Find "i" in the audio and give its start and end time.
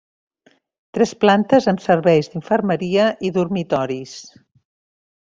3.29-3.31